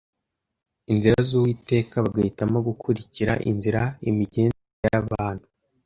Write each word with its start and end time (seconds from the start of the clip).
inzira 0.91 1.17
z’Uwiteka 1.27 1.95
bagahitamo 2.05 2.57
gukurikirainzira 2.67 3.81
imigenzereze 4.09 4.87
y’abantu 4.93 5.45